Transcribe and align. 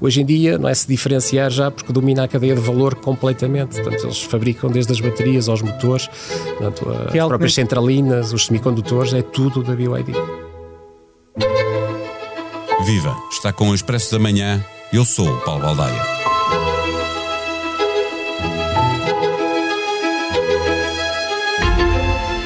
Hoje 0.00 0.22
em 0.22 0.24
dia 0.24 0.58
não 0.58 0.68
é 0.68 0.74
se 0.74 0.88
diferenciar 0.88 1.50
já 1.50 1.70
porque 1.70 1.92
domina 1.92 2.24
a 2.24 2.28
cadeia 2.28 2.54
de 2.54 2.60
valor 2.60 2.94
completamente. 2.94 3.80
Portanto, 3.80 4.04
eles 4.04 4.22
fabricam 4.22 4.70
desde 4.70 4.92
as 4.92 5.00
baterias 5.00 5.48
aos 5.48 5.60
motores, 5.62 6.08
portanto, 6.58 6.90
as 7.08 7.14
é 7.14 7.26
próprias 7.26 7.54
centralinas, 7.54 8.32
os 8.32 8.46
semicondutores, 8.46 9.12
é 9.12 9.22
tudo 9.22 9.62
da 9.62 9.74
BYD. 9.74 10.12
Viva! 12.84 13.14
Está 13.30 13.52
com 13.52 13.68
o 13.68 13.74
Expresso 13.74 14.12
da 14.12 14.18
Manhã. 14.18 14.64
Eu 14.92 15.04
sou 15.04 15.28
o 15.28 15.40
Paulo 15.42 15.62
Baldaia. 15.62 16.19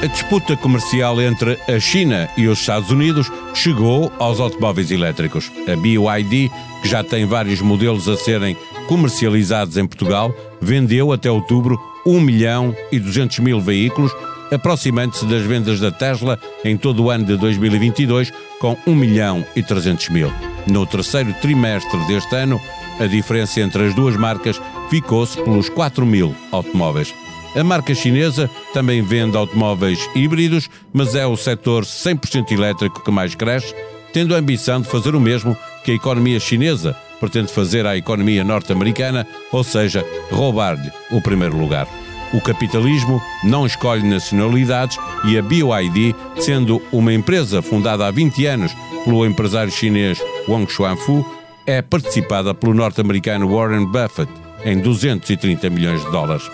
A 0.05 0.07
disputa 0.07 0.55
comercial 0.55 1.19
entre 1.19 1.57
a 1.67 1.79
China 1.79 2.29
e 2.37 2.47
os 2.47 2.59
Estados 2.59 2.91
Unidos 2.91 3.31
chegou 3.55 4.11
aos 4.19 4.39
automóveis 4.39 4.91
elétricos. 4.91 5.51
A 5.67 5.75
BYD, 5.75 6.51
que 6.83 6.87
já 6.87 7.03
tem 7.03 7.25
vários 7.25 7.59
modelos 7.59 8.07
a 8.07 8.15
serem 8.15 8.55
comercializados 8.87 9.77
em 9.77 9.87
Portugal, 9.87 10.31
vendeu 10.61 11.11
até 11.11 11.31
outubro 11.31 11.81
1 12.05 12.21
milhão 12.21 12.75
e 12.91 12.99
200 12.99 13.39
mil 13.39 13.59
veículos, 13.59 14.11
aproximando-se 14.51 15.25
das 15.25 15.41
vendas 15.41 15.79
da 15.79 15.91
Tesla 15.91 16.39
em 16.63 16.77
todo 16.77 17.05
o 17.05 17.09
ano 17.09 17.25
de 17.25 17.35
2022, 17.37 18.31
com 18.59 18.77
1 18.85 18.93
milhão 18.93 19.43
e 19.55 19.63
300 19.63 20.09
mil. 20.09 20.31
No 20.67 20.85
terceiro 20.85 21.33
trimestre 21.41 21.97
deste 22.05 22.35
ano, 22.35 22.61
a 22.99 23.07
diferença 23.07 23.59
entre 23.59 23.87
as 23.87 23.95
duas 23.95 24.15
marcas 24.15 24.61
ficou-se 24.87 25.41
pelos 25.41 25.67
4 25.67 26.05
mil 26.05 26.35
automóveis. 26.51 27.11
A 27.55 27.63
marca 27.63 27.95
chinesa 27.95 28.49
também 28.73 29.01
vende 29.01 29.37
automóveis 29.37 30.09
híbridos, 30.13 30.69
mas 30.91 31.15
é 31.15 31.25
o 31.25 31.37
setor 31.37 31.85
100% 31.85 32.51
elétrico 32.51 33.01
que 33.01 33.09
mais 33.09 33.33
cresce, 33.33 33.73
tendo 34.11 34.35
a 34.35 34.37
ambição 34.37 34.81
de 34.81 34.89
fazer 34.89 35.15
o 35.15 35.21
mesmo 35.21 35.55
que 35.83 35.91
a 35.91 35.95
economia 35.95 36.39
chinesa 36.39 36.95
pretende 37.17 37.51
fazer 37.51 37.85
à 37.85 37.95
economia 37.95 38.43
norte-americana, 38.43 39.25
ou 39.53 39.63
seja, 39.63 40.05
roubar-lhe 40.29 40.91
o 41.11 41.21
primeiro 41.21 41.57
lugar. 41.57 41.87
O 42.33 42.41
capitalismo 42.41 43.21
não 43.45 43.65
escolhe 43.65 44.03
nacionalidades 44.03 44.97
e 45.23 45.37
a 45.37 45.41
BYD, 45.41 46.13
sendo 46.37 46.81
uma 46.91 47.13
empresa 47.13 47.61
fundada 47.61 48.05
há 48.05 48.11
20 48.11 48.45
anos 48.47 48.75
pelo 49.05 49.25
empresário 49.25 49.71
chinês 49.71 50.19
Wang 50.49 50.69
Xuanfu, 50.69 51.25
é 51.65 51.81
participada 51.81 52.53
pelo 52.53 52.73
norte-americano 52.73 53.47
Warren 53.47 53.85
Buffett 53.85 54.31
em 54.65 54.79
230 54.79 55.69
milhões 55.69 56.03
de 56.03 56.11
dólares. 56.11 56.49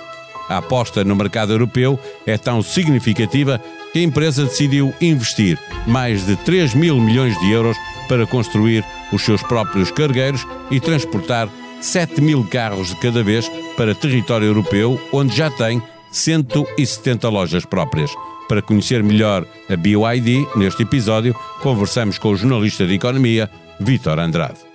A 0.52 0.58
aposta 0.58 1.02
no 1.06 1.16
mercado 1.16 1.54
europeu 1.54 1.98
é 2.26 2.38
tão 2.38 2.62
significativa 2.62 3.58
que 3.94 4.00
a 4.00 4.04
empresa 4.04 4.44
decidiu 4.44 4.94
investir 5.00 5.58
mais 5.88 6.26
de 6.26 6.36
3 6.36 6.74
mil 6.76 7.00
milhões 7.00 7.40
de 7.40 7.52
euros 7.52 7.78
para 8.10 8.28
construir 8.28 8.84
os 9.14 9.24
seus 9.24 9.42
próprios 9.42 9.92
cargueiros 9.92 10.46
e 10.70 10.78
transportar 10.82 11.48
7 11.80 12.20
mil 12.20 12.44
carros 12.44 12.90
de 12.90 12.98
cada 12.98 13.24
vez 13.24 13.50
para 13.78 13.96
território 13.96 14.48
europeu, 14.48 15.00
onde 15.14 15.34
já 15.34 15.50
tem 15.50 15.82
170 16.12 17.30
lojas 17.30 17.64
próprias. 17.64 18.12
Para 18.50 18.62
conhecer 18.62 19.02
melhor 19.02 19.48
a 19.70 19.78
BYD, 19.78 20.46
neste 20.58 20.84
episódio, 20.84 21.34
conversamos 21.62 22.18
com 22.18 22.32
o 22.32 22.36
jornalista 22.36 22.86
de 22.86 22.96
economia, 22.96 23.50
Vítor 23.80 24.20
Andrade. 24.20 24.71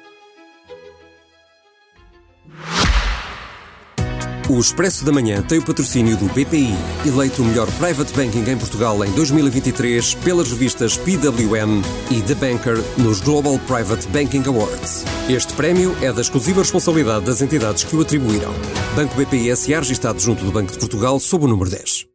O 4.49 4.61
Expresso 4.61 5.05
da 5.05 5.11
Manhã 5.11 5.43
tem 5.43 5.59
o 5.59 5.65
patrocínio 5.65 6.17
do 6.17 6.27
BPI, 6.27 6.73
eleito 7.05 7.43
o 7.43 7.45
melhor 7.45 7.67
private 7.79 8.13
banking 8.13 8.49
em 8.49 8.57
Portugal 8.57 9.05
em 9.05 9.11
2023 9.11 10.15
pelas 10.15 10.53
revistas 10.53 10.97
PWM 10.97 11.83
e 12.13 12.23
The 12.23 12.35
Banker 12.37 12.77
nos 12.97 13.21
Global 13.21 13.59
Private 13.67 14.07
Banking 14.07 14.45
Awards. 14.47 15.05
Este 15.29 15.53
prémio 15.55 15.97
é 16.01 16.13
da 16.13 16.21
exclusiva 16.21 16.61
responsabilidade 16.61 17.25
das 17.25 17.43
entidades 17.43 17.83
que 17.83 17.97
o 17.97 18.01
atribuíram. 18.03 18.55
Banco 18.95 19.17
BPI 19.17 19.57
SA 19.57 19.81
registado 19.81 20.21
junto 20.21 20.45
do 20.45 20.53
Banco 20.53 20.71
de 20.71 20.79
Portugal 20.79 21.19
sob 21.19 21.47
o 21.47 21.49
número 21.49 21.69
10. 21.69 22.07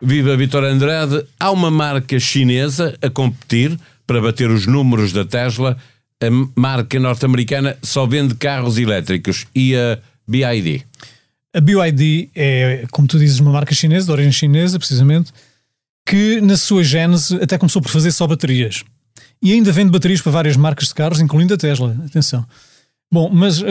Viva 0.00 0.36
Vitor 0.36 0.64
Andrade, 0.64 1.24
há 1.38 1.52
uma 1.52 1.70
marca 1.70 2.18
chinesa 2.18 2.98
a 3.00 3.08
competir 3.08 3.78
para 4.04 4.20
bater 4.20 4.50
os 4.50 4.66
números 4.66 5.12
da 5.12 5.24
Tesla 5.24 5.76
a 6.22 6.60
marca 6.60 6.98
norte-americana 7.00 7.76
só 7.82 8.06
vende 8.06 8.34
carros 8.34 8.78
elétricos 8.78 9.46
e 9.54 9.74
a 9.74 9.98
BYD? 10.26 10.84
A 11.52 11.60
BYD 11.60 12.30
é, 12.34 12.86
como 12.90 13.06
tu 13.06 13.18
dizes, 13.18 13.40
uma 13.40 13.50
marca 13.50 13.74
chinesa, 13.74 14.06
de 14.06 14.12
origem 14.12 14.32
chinesa, 14.32 14.78
precisamente, 14.78 15.32
que 16.06 16.40
na 16.40 16.56
sua 16.56 16.82
gênese 16.82 17.36
até 17.42 17.58
começou 17.58 17.82
por 17.82 17.90
fazer 17.90 18.12
só 18.12 18.26
baterias. 18.26 18.84
E 19.42 19.52
ainda 19.52 19.72
vende 19.72 19.90
baterias 19.90 20.20
para 20.20 20.32
várias 20.32 20.56
marcas 20.56 20.88
de 20.88 20.94
carros, 20.94 21.20
incluindo 21.20 21.52
a 21.52 21.56
Tesla. 21.56 21.96
Atenção. 22.06 22.46
Bom, 23.10 23.28
mas 23.30 23.60
uh, 23.60 23.66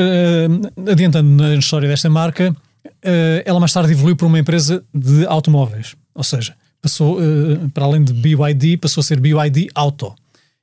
adiantando 0.91 1.29
na 1.29 1.55
história 1.55 1.87
desta 1.87 2.09
marca, 2.09 2.51
uh, 2.51 3.41
ela 3.43 3.59
mais 3.59 3.73
tarde 3.73 3.91
evoluiu 3.91 4.15
para 4.15 4.27
uma 4.27 4.37
empresa 4.37 4.83
de 4.93 5.25
automóveis. 5.25 5.95
Ou 6.13 6.23
seja, 6.23 6.53
passou, 6.81 7.19
uh, 7.19 7.69
para 7.73 7.85
além 7.85 8.03
de 8.03 8.13
BYD, 8.13 8.77
passou 8.77 9.01
a 9.01 9.03
ser 9.03 9.19
BYD 9.19 9.69
Auto. 9.73 10.13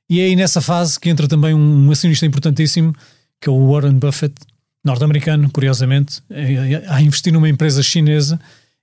E 0.09 0.19
é 0.19 0.25
aí 0.25 0.35
nessa 0.35 0.59
fase 0.59 0.99
que 0.99 1.09
entra 1.09 1.27
também 1.27 1.53
um 1.53 1.91
acionista 1.91 2.25
importantíssimo, 2.25 2.95
que 3.39 3.47
é 3.47 3.51
o 3.51 3.71
Warren 3.71 3.93
Buffett, 3.93 4.33
norte-americano, 4.83 5.49
curiosamente, 5.51 6.21
a 6.87 7.01
investir 7.01 7.31
numa 7.31 7.47
empresa 7.47 7.83
chinesa 7.83 8.39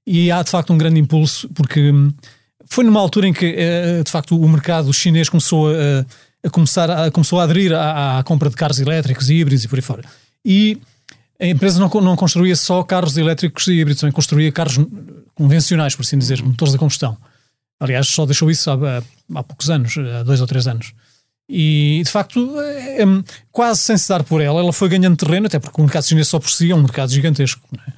e 0.06 0.30
há 0.30 0.42
de 0.42 0.50
facto 0.50 0.72
um 0.72 0.78
grande 0.78 1.00
impulso, 1.00 1.48
porque 1.48 1.90
hum, 1.90 2.12
foi 2.66 2.84
numa 2.84 3.00
altura 3.00 3.26
em 3.26 3.32
que 3.32 3.46
eh, 3.46 4.02
de 4.04 4.10
facto 4.10 4.38
o 4.38 4.48
mercado 4.48 4.92
chinês 4.92 5.28
começou 5.28 5.68
a, 5.68 6.06
a 6.44 6.50
começar 6.50 6.90
a, 6.90 7.10
começou 7.10 7.40
a 7.40 7.44
aderir 7.44 7.72
à, 7.72 8.18
à, 8.18 8.22
compra 8.22 8.48
de 8.48 8.54
carros 8.54 8.78
elétricos 8.78 9.28
e 9.28 9.34
híbridos 9.34 9.64
e 9.64 9.68
por 9.68 9.76
aí 9.76 9.82
fora. 9.82 10.04
E 10.44 10.78
a 11.40 11.46
empresa 11.46 11.80
não, 11.80 11.88
não 12.00 12.14
construía 12.14 12.54
só 12.54 12.82
carros 12.82 13.16
elétricos 13.16 13.66
e 13.66 13.72
híbridos, 13.72 14.00
também 14.00 14.12
construía 14.12 14.50
carros 14.52 14.78
convencionais, 15.34 15.96
por 15.96 16.02
assim 16.02 16.16
dizer, 16.16 16.42
motores 16.42 16.74
a 16.74 16.78
combustão. 16.78 17.16
Aliás, 17.80 18.08
só 18.08 18.24
deixou 18.24 18.50
isso 18.50 18.70
há, 18.70 19.02
há 19.34 19.42
poucos 19.42 19.68
anos, 19.70 19.96
há 19.98 20.22
dois 20.22 20.40
ou 20.40 20.46
três 20.46 20.66
anos. 20.66 20.92
E 21.48 22.02
de 22.04 22.10
facto, 22.10 22.60
é, 22.60 23.02
é, 23.02 23.06
quase 23.52 23.80
sem 23.80 23.96
se 23.96 24.08
dar 24.08 24.24
por 24.24 24.40
ela, 24.40 24.60
ela 24.60 24.72
foi 24.72 24.88
ganhando 24.88 25.16
terreno, 25.16 25.46
até 25.46 25.58
porque 25.58 25.80
o 25.80 25.84
mercado 25.84 26.04
chinês 26.04 26.26
só 26.26 26.40
por 26.40 26.50
si 26.50 26.70
é 26.70 26.74
um 26.74 26.82
mercado 26.82 27.10
gigantesco. 27.12 27.60
É? 27.86 27.92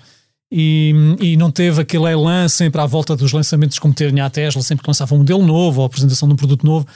E, 0.51 0.95
e 1.21 1.37
não 1.37 1.51
teve 1.51 1.83
aquele 1.83 2.11
elan 2.11 2.49
sempre 2.49 2.81
à 2.81 2.87
volta 2.87 3.15
dos 3.15 3.33
lançamentos 3.33 3.79
como 3.79 3.93
tinha 3.93 4.25
a 4.25 4.31
Tesla, 4.31 4.63
sempre 4.63 4.83
que 4.83 4.89
lançava 4.89 5.15
um 5.15 5.19
modelo 5.19 5.45
novo 5.45 5.81
ou 5.81 5.85
a 5.85 5.87
apresentação 5.87 6.27
de 6.29 6.35
um 6.35 6.37
produto 6.37 6.65
novo. 6.65 6.87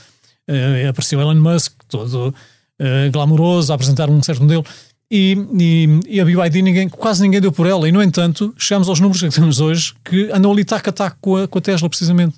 Uh, 0.49 0.89
apareceu 0.89 1.21
Elon 1.21 1.35
Musk, 1.35 1.73
todo 1.89 2.29
uh, 2.29 3.11
glamouroso, 3.11 3.73
a 3.73 3.75
apresentar 3.75 4.09
um 4.11 4.23
certo 4.23 4.43
modelo. 4.43 4.65
E, 5.11 5.37
e, 5.59 6.17
e, 6.17 6.21
a 6.21 6.25
BYD 6.25 6.63
ninguém, 6.63 6.89
quase 6.89 7.21
ninguém 7.21 7.41
deu 7.41 7.53
por 7.53 7.67
ela. 7.67 7.87
E, 7.87 7.93
no 7.93 8.03
entanto, 8.03 8.55
chegamos 8.57 8.89
aos 8.89 8.99
números 8.99 9.21
que 9.21 9.29
temos 9.29 9.61
hoje 9.61 9.93
que 10.03 10.31
andam 10.33 10.51
ali 10.51 10.65
tac 10.65 10.89
a 10.89 10.93
tac 10.93 11.17
com 11.21 11.37
a, 11.37 11.47
com 11.47 11.59
a 11.59 11.61
Tesla, 11.61 11.89
precisamente. 11.89 12.35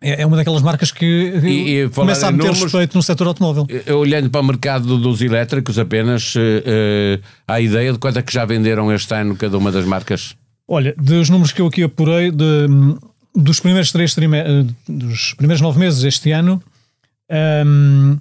É, 0.00 0.22
é 0.22 0.26
uma 0.26 0.36
daquelas 0.36 0.62
marcas 0.62 0.90
que 0.90 1.04
e, 1.42 1.84
e 1.84 1.88
começa 1.88 2.28
a 2.28 2.30
meter 2.30 2.48
números, 2.48 2.64
respeito 2.64 2.94
no 2.96 3.02
setor 3.02 3.28
automóvel. 3.28 3.66
Olhando 3.98 4.28
para 4.28 4.40
o 4.40 4.44
mercado 4.44 4.98
dos 4.98 5.22
elétricos 5.22 5.78
apenas, 5.78 6.34
uh, 6.34 7.20
há 7.48 7.54
a 7.54 7.60
ideia 7.60 7.92
de 7.92 7.98
quanto 7.98 8.18
é 8.18 8.22
que 8.22 8.32
já 8.32 8.44
venderam 8.44 8.92
este 8.92 9.14
ano 9.14 9.34
cada 9.36 9.56
uma 9.56 9.72
das 9.72 9.86
marcas? 9.86 10.36
Olha, 10.68 10.94
dos 10.98 11.30
números 11.30 11.52
que 11.52 11.62
eu 11.62 11.66
aqui 11.66 11.82
apurei, 11.82 12.30
de, 12.30 12.66
dos 13.34 13.60
primeiros 13.60 13.90
três 13.90 14.14
trimestres, 14.14 14.66
dos 14.88 15.32
primeiros 15.34 15.60
nove 15.62 15.78
meses 15.78 16.02
deste 16.02 16.30
ano, 16.32 16.62
um, 17.30 18.18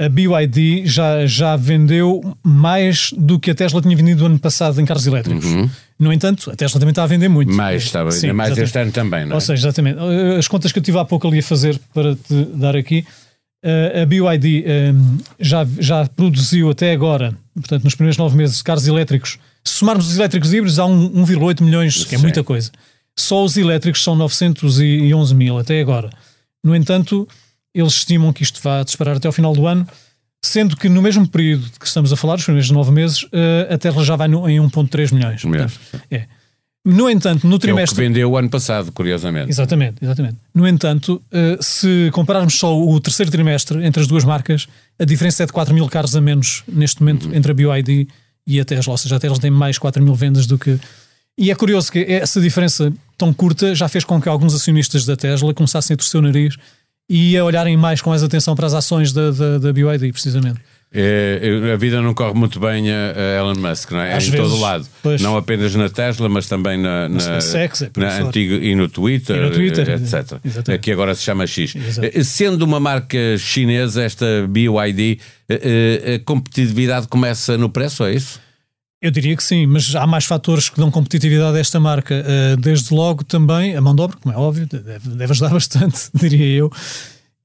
a 0.00 0.08
BYD 0.08 0.86
já, 0.86 1.26
já 1.26 1.56
vendeu 1.56 2.22
mais 2.42 3.12
do 3.18 3.38
que 3.38 3.50
a 3.50 3.54
Tesla 3.54 3.82
tinha 3.82 3.94
vendido 3.94 4.24
ano 4.24 4.38
passado 4.38 4.80
em 4.80 4.84
carros 4.86 5.06
elétricos. 5.06 5.44
Uhum. 5.44 5.68
No 5.98 6.10
entanto, 6.10 6.50
a 6.50 6.56
Tesla 6.56 6.80
também 6.80 6.92
está 6.92 7.02
a 7.02 7.06
vender 7.06 7.28
muito. 7.28 7.52
Mais, 7.52 7.82
está 7.82 8.02
a 8.02 8.10
Sim, 8.10 8.32
mais 8.32 8.56
este 8.56 8.78
ano 8.78 8.90
também, 8.90 9.26
não 9.26 9.32
é? 9.32 9.34
Ou 9.34 9.40
seja, 9.42 9.68
exatamente. 9.68 9.98
As 10.38 10.48
contas 10.48 10.72
que 10.72 10.78
eu 10.78 10.82
tive 10.82 10.98
há 10.98 11.04
pouco 11.04 11.28
ali 11.28 11.40
a 11.40 11.42
fazer 11.42 11.78
para 11.92 12.16
te 12.16 12.44
dar 12.54 12.74
aqui, 12.74 13.04
eh, 13.62 14.00
a 14.02 14.06
BYD 14.06 14.64
eh, 14.66 14.92
já, 15.38 15.66
já 15.78 16.06
produziu 16.06 16.70
até 16.70 16.92
agora, 16.92 17.36
portanto, 17.54 17.84
nos 17.84 17.94
primeiros 17.94 18.16
nove 18.16 18.34
meses, 18.34 18.62
carros 18.62 18.86
elétricos. 18.86 19.38
Se 19.62 19.74
somarmos 19.74 20.08
os 20.08 20.16
elétricos 20.16 20.50
híbridos, 20.50 20.78
há 20.78 20.84
1,8 20.84 21.62
milhões, 21.62 22.06
que 22.06 22.14
é 22.14 22.18
muita 22.18 22.42
coisa. 22.42 22.70
Só 23.14 23.44
os 23.44 23.58
elétricos 23.58 24.02
são 24.02 24.16
911 24.16 25.34
mil 25.34 25.58
até 25.58 25.78
agora. 25.78 26.08
No 26.64 26.74
entanto, 26.74 27.28
eles 27.74 27.94
estimam 27.94 28.32
que 28.32 28.42
isto 28.42 28.60
vá 28.62 28.82
disparar 28.82 29.16
até 29.16 29.26
ao 29.26 29.32
final 29.32 29.52
do 29.52 29.66
ano, 29.66 29.86
sendo 30.44 30.76
que 30.76 30.88
no 30.88 31.02
mesmo 31.02 31.26
período 31.28 31.70
que 31.78 31.86
estamos 31.86 32.12
a 32.12 32.16
falar, 32.16 32.36
os 32.36 32.44
primeiros 32.44 32.70
nove 32.70 32.90
meses, 32.90 33.22
uh, 33.24 33.72
a 33.72 33.78
Tesla 33.78 34.04
já 34.04 34.16
vai 34.16 34.28
no, 34.28 34.48
em 34.48 34.58
1,3 34.58 35.12
milhões. 35.12 35.42
Portanto, 35.42 35.78
é. 36.10 36.26
No 36.82 37.10
entanto, 37.10 37.46
no 37.46 37.58
trimestre. 37.58 38.02
É 38.02 38.06
o 38.06 38.08
vendeu 38.08 38.30
o 38.30 38.36
ano 38.38 38.48
passado, 38.48 38.90
curiosamente. 38.90 39.50
Exatamente, 39.50 39.96
exatamente. 40.02 40.38
No 40.54 40.66
entanto, 40.66 41.22
uh, 41.30 41.62
se 41.62 42.10
compararmos 42.12 42.58
só 42.58 42.78
o 42.78 42.98
terceiro 42.98 43.30
trimestre 43.30 43.84
entre 43.84 44.00
as 44.00 44.08
duas 44.08 44.24
marcas, 44.24 44.66
a 44.98 45.04
diferença 45.04 45.42
é 45.42 45.46
de 45.46 45.52
4 45.52 45.74
mil 45.74 45.86
carros 45.88 46.16
a 46.16 46.20
menos 46.20 46.64
neste 46.66 47.00
momento 47.00 47.28
uhum. 47.28 47.34
entre 47.34 47.52
a 47.52 47.54
BYD 47.54 48.08
e 48.46 48.58
a 48.58 48.64
Tesla. 48.64 48.92
Ou 48.92 48.98
seja, 48.98 49.16
a 49.16 49.20
Tesla 49.20 49.38
tem 49.38 49.50
mais 49.50 49.76
4 49.76 50.02
mil 50.02 50.14
vendas 50.14 50.46
do 50.46 50.58
que. 50.58 50.78
E 51.36 51.50
é 51.50 51.54
curioso 51.54 51.92
que 51.92 51.98
essa 52.00 52.40
diferença 52.40 52.90
tão 53.16 53.32
curta 53.32 53.74
já 53.74 53.86
fez 53.86 54.02
com 54.02 54.20
que 54.20 54.28
alguns 54.28 54.54
acionistas 54.54 55.04
da 55.04 55.16
Tesla 55.16 55.52
começassem 55.52 55.94
a 55.94 55.96
torcer 55.98 56.18
o 56.18 56.22
nariz 56.22 56.56
e 57.10 57.36
a 57.36 57.44
olharem 57.44 57.76
mais 57.76 58.00
com 58.00 58.10
mais 58.10 58.22
atenção 58.22 58.54
para 58.54 58.68
as 58.68 58.72
ações 58.72 59.12
da, 59.12 59.32
da, 59.32 59.58
da 59.58 59.72
BYD, 59.72 60.12
precisamente. 60.12 60.60
É, 60.92 61.70
a 61.72 61.76
vida 61.76 62.00
não 62.00 62.14
corre 62.14 62.34
muito 62.34 62.58
bem 62.58 62.90
a, 62.90 63.38
Elon 63.38 63.54
Musk, 63.56 63.90
não 63.92 64.00
é? 64.00 64.14
Às 64.14 64.26
em 64.26 64.30
vezes, 64.30 64.48
todo 64.48 64.60
lado. 64.60 64.86
Pois. 65.02 65.20
Não 65.20 65.36
apenas 65.36 65.74
na 65.74 65.88
Tesla, 65.88 66.28
mas 66.28 66.48
também 66.48 66.78
na, 66.78 67.08
na, 67.08 67.20
SpaceX, 67.20 67.82
é 67.82 67.90
na 67.96 68.10
fora. 68.10 68.24
antiga, 68.26 68.54
e 68.54 68.74
no 68.76 68.88
Twitter, 68.88 69.36
E 69.36 69.40
no 69.40 69.50
Twitter, 69.50 69.88
etc. 69.88 70.38
exatamente. 70.44 70.78
Que 70.82 70.92
agora 70.92 71.14
se 71.14 71.22
chama 71.22 71.46
X. 71.46 71.74
Eh, 72.00 72.22
Sendo 72.22 72.62
uma 72.62 72.78
marca 72.80 73.18
chinesa, 73.38 74.02
esta 74.02 74.26
BYD, 74.48 75.18
eh, 75.48 75.60
eh, 75.62 76.14
a 76.14 76.18
competitividade 76.20 77.06
começa 77.08 77.56
no 77.58 77.70
preço, 77.70 78.04
é 78.04 78.14
isso? 78.14 78.40
Eu 79.02 79.10
diria 79.10 79.34
que 79.34 79.42
sim, 79.42 79.66
mas 79.66 79.94
há 79.96 80.06
mais 80.06 80.26
fatores 80.26 80.68
que 80.68 80.76
dão 80.76 80.90
competitividade 80.90 81.56
a 81.56 81.60
esta 81.60 81.80
marca. 81.80 82.22
Uh, 82.22 82.60
Desde 82.60 82.92
logo 82.92 83.24
também 83.24 83.74
a 83.74 83.80
mão 83.80 83.94
de 83.94 84.02
obra, 84.02 84.16
como 84.20 84.34
é 84.34 84.38
óbvio, 84.38 84.66
deve, 84.66 85.24
ajudar 85.24 85.48
bastante, 85.54 86.10
diria 86.12 86.46
eu. 86.46 86.70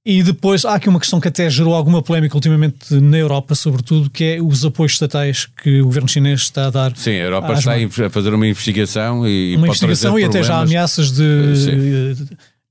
E 0.05 0.21
depois 0.21 0.65
há 0.65 0.75
aqui 0.75 0.87
uma 0.87 0.99
questão 0.99 1.19
que 1.19 1.29
até 1.29 1.49
gerou 1.49 1.73
alguma 1.73 2.01
polémica 2.01 2.35
ultimamente 2.35 2.93
na 2.93 3.17
Europa, 3.17 3.55
sobretudo, 3.55 4.09
que 4.09 4.23
é 4.23 4.41
os 4.41 4.63
apoios 4.63 4.91
estatais 4.91 5.47
que 5.63 5.81
o 5.81 5.85
governo 5.85 6.07
chinês 6.07 6.41
está 6.41 6.67
a 6.67 6.69
dar. 6.69 6.95
Sim, 6.95 7.11
a 7.11 7.23
Europa 7.23 7.53
está 7.53 7.73
a 8.05 8.09
fazer 8.09 8.33
uma 8.33 8.45
investigação 8.45 9.27
e 9.27 9.55
Uma 9.55 9.67
investigação 9.67 10.19
e 10.19 10.23
até 10.23 10.43
já 10.43 10.59
ameaças 10.59 11.11
de 11.11 12.25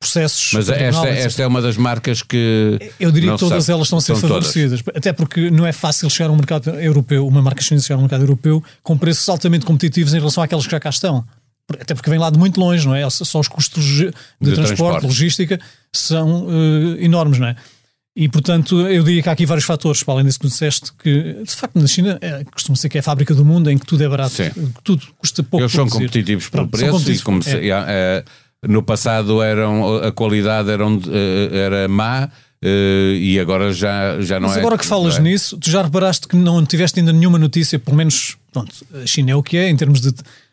processos. 0.04 0.52
Mas 0.52 0.68
esta, 0.68 1.08
etc. 1.08 1.26
esta 1.26 1.42
é 1.42 1.46
uma 1.46 1.60
das 1.62 1.76
marcas 1.76 2.22
que. 2.22 2.78
Eu 3.00 3.10
diria 3.10 3.32
que 3.32 3.38
todas 3.38 3.64
sabe. 3.64 3.74
elas 3.76 3.86
estão 3.86 3.98
a 3.98 4.00
ser 4.02 4.16
São 4.16 4.28
todas. 4.28 4.46
favorecidas. 4.46 4.80
Até 4.94 5.12
porque 5.12 5.50
não 5.50 5.66
é 5.66 5.72
fácil 5.72 6.08
chegar 6.10 6.28
ao 6.30 6.36
mercado 6.36 6.70
europeu, 6.70 7.26
uma 7.26 7.42
marca 7.42 7.62
chinesa 7.62 7.86
chegar 7.86 7.96
ao 7.96 8.02
mercado 8.02 8.22
europeu 8.22 8.62
com 8.82 8.96
preços 8.98 9.28
altamente 9.28 9.64
competitivos 9.64 10.12
em 10.14 10.18
relação 10.18 10.42
àquelas 10.42 10.64
que 10.66 10.70
já 10.72 10.80
cá 10.80 10.90
estão. 10.90 11.24
Até 11.80 11.94
porque 11.94 12.10
vem 12.10 12.18
lá 12.18 12.28
de 12.28 12.38
muito 12.38 12.60
longe, 12.60 12.86
não 12.86 12.94
é? 12.94 13.08
Só 13.08 13.40
os 13.40 13.48
custos 13.48 13.84
de, 13.84 13.96
De 14.40 14.52
transporte, 14.52 14.66
transporte. 14.66 15.06
logística, 15.06 15.58
são 15.94 16.46
eh, 16.98 17.04
enormes, 17.04 17.38
não 17.38 17.46
é? 17.48 17.56
E 18.16 18.28
portanto, 18.28 18.80
eu 18.86 19.02
diria 19.02 19.22
que 19.22 19.28
há 19.28 19.32
aqui 19.32 19.44
vários 19.44 19.64
fatores, 19.64 20.02
para 20.04 20.14
além 20.14 20.26
disso 20.26 20.38
que 20.38 20.46
tu 20.46 20.50
disseste, 20.50 20.92
que 21.02 21.42
de 21.42 21.50
facto 21.56 21.74
na 21.80 21.86
China 21.88 22.16
é, 22.20 22.44
costuma 22.44 22.76
ser 22.76 22.88
que 22.88 22.96
é 22.96 23.00
a 23.00 23.02
fábrica 23.02 23.34
do 23.34 23.44
mundo 23.44 23.68
em 23.70 23.76
que 23.78 23.84
tudo 23.84 24.04
é 24.04 24.08
barato, 24.08 24.36
tudo 24.84 25.02
custa 25.18 25.42
pouco. 25.42 25.62
Eles 25.64 25.72
são 25.72 25.84
produzir. 25.86 26.06
competitivos 26.06 26.48
pelo 26.48 26.68
preço 26.68 27.10
e 27.10 27.18
como 27.20 27.42
se- 27.42 27.56
É. 27.70 28.24
no 28.68 28.82
passado 28.82 29.42
eram, 29.42 29.96
a 29.98 30.12
qualidade 30.12 30.70
eram, 30.70 31.00
eh, 31.08 31.50
era 31.52 31.88
má 31.88 32.30
eh, 32.62 33.18
e 33.18 33.38
agora 33.38 33.72
já, 33.72 34.20
já 34.20 34.40
não 34.40 34.48
Mas 34.48 34.56
é. 34.56 34.60
agora 34.60 34.78
que 34.78 34.86
falas 34.86 35.18
é? 35.18 35.20
nisso, 35.20 35.58
tu 35.58 35.70
já 35.70 35.82
reparaste 35.82 36.26
que 36.26 36.34
não 36.34 36.64
tiveste 36.64 36.98
ainda 36.98 37.12
nenhuma 37.12 37.38
notícia, 37.38 37.78
pelo 37.78 37.96
menos, 37.96 38.36
pronto, 38.52 38.74
a 39.02 39.06
China 39.06 39.32
é 39.32 39.34
o 39.36 39.42
que 39.42 39.56
é 39.56 39.68
em 39.68 39.76
termos 39.76 40.00
de, 40.00 40.12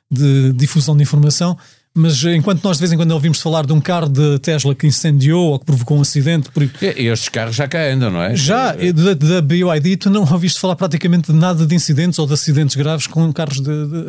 de 0.09 0.51
difusão 0.53 0.95
de 0.95 1.03
informação, 1.03 1.57
mas 1.93 2.23
enquanto 2.23 2.63
nós 2.63 2.77
de 2.77 2.81
vez 2.81 2.93
em 2.93 2.97
quando 2.97 3.11
ouvimos 3.11 3.41
falar 3.41 3.65
de 3.65 3.73
um 3.73 3.81
carro 3.81 4.07
de 4.07 4.39
Tesla 4.39 4.73
que 4.73 4.87
incendiou 4.87 5.51
ou 5.51 5.59
que 5.59 5.65
provocou 5.65 5.97
um 5.97 6.01
acidente, 6.01 6.49
por- 6.49 6.63
E 6.63 7.07
estes 7.07 7.27
carros 7.27 7.53
já 7.55 7.67
cá 7.67 7.79
andam, 7.91 8.09
não 8.09 8.21
é? 8.21 8.33
já 8.35 8.73
Eh, 8.79 8.93
da, 8.93 9.13
da 9.13 9.41
BYD 9.41 9.97
tu 9.97 10.09
não 10.09 10.21
ouviste 10.31 10.57
falar 10.59 10.75
praticamente 10.77 11.31
de 11.33 11.37
nada 11.37 11.65
de 11.65 11.75
incidentes 11.75 12.17
ou 12.17 12.25
de 12.25 12.33
acidentes 12.33 12.75
graves 12.77 13.07
com 13.07 13.31
carros 13.33 13.59
de- 13.59 13.63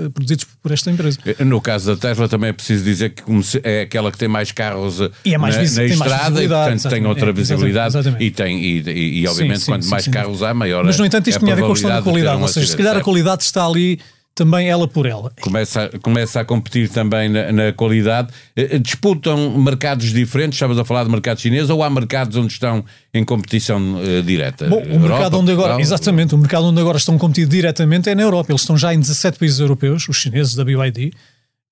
de- 0.05 0.11
produzidos 0.11 0.47
por 0.63 0.71
esta 0.71 0.91
empresa. 0.93 1.19
No 1.45 1.61
caso 1.61 1.87
da 1.87 1.97
Tesla 1.97 2.29
também 2.29 2.51
é 2.51 2.53
preciso 2.53 2.85
dizer 2.85 3.11
que 3.11 3.23
é 3.65 3.83
aquela 3.83 4.13
que 4.13 4.19
tem 4.19 4.29
mais 4.29 4.53
carros 4.53 5.01
eh, 5.01 5.11
é 5.25 5.37
mais 5.39 5.57
na, 5.57 5.63
na 5.83 5.85
estrada 5.87 6.45
e 6.45 6.49
portanto 6.49 6.89
tem 6.89 7.05
outra 7.07 7.31
É, 7.31 7.33
visibilidade 7.33 7.97
exatamente. 7.97 8.25
e 8.25 8.31
tem 8.31 8.59
e, 8.63 8.79
e- 8.81 9.21
e, 9.23 9.27
obviamente 9.29 9.59
Sim, 9.59 9.65
sim, 9.65 9.73
quanto 9.73 9.85
sim, 9.85 9.91
mais 9.91 10.07
carros 10.07 10.43
há 10.43 10.55
maior 10.55 10.85
Mas 10.85 10.97
no 10.99 11.05
é- 11.05 11.09
entanto 11.09 11.29
isto 11.29 11.39
é 11.39 11.41
tinha 11.41 11.53
a 11.53 11.57
ver 11.57 11.63
com 11.63 11.69
a 11.69 11.73
questão 11.73 11.91
da 11.91 12.01
qualidade, 12.03 12.37
um 12.39 12.43
ou 12.43 12.49
seja, 12.49 12.67
se 12.69 12.77
calhar 12.77 12.97
a 12.97 13.01
qualidade 13.01 13.43
está 13.43 13.67
ali 13.67 13.99
também 14.35 14.69
ela 14.69 14.89
por 14.89 15.05
ela. 15.07 15.31
começa, 15.41 15.85
a- 15.85 15.99
começa 15.99 16.41
a 16.41 16.45
competir 16.45 16.89
também 16.89 17.29
na, 17.29 17.53
na 17.53 17.73
qualidade. 17.73 18.29
Eh, 18.57 18.79
Disputam 18.79 19.59
mercados 19.59 20.07
diferentes, 20.13 20.57
estavas 20.57 20.79
a 20.79 20.85
falar 20.85 21.05
de 21.05 21.11
mercado 21.11 21.39
chinês, 21.41 21.69
ou 21.69 21.83
há 21.83 21.91
mercados 21.91 22.37
onde 22.37 22.53
estão 22.53 22.85
em 23.13 23.25
competição 23.25 24.01
eh, 24.03 24.23
direta? 24.23 24.69
Bom, 24.69 24.77
o 24.77 24.81
Europa, 24.81 24.99
mercado 25.09 25.39
onde 25.39 25.53
agora, 25.53 25.69
Portugal? 25.75 25.81
exatamente, 25.81 26.35
o 26.35 26.39
mercado 26.39 26.65
onde 26.67 26.81
agora 26.81 26.97
estão 26.97 27.19
competindo 27.19 27.51
diretamente 27.51 28.09
é 28.09 28.15
na 28.15 28.23
Europa. 28.23 28.51
Eles 28.53 28.63
estão 28.63 28.77
já 28.77 28.95
em 28.95 29.01
17 29.01 29.39
países 29.39 29.61
europeus, 29.61 30.09
os 30.09 30.17
chineses 30.17 30.55
da 30.55 30.65
BYD, 30.65 31.13